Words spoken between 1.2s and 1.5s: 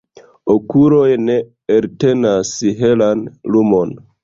ne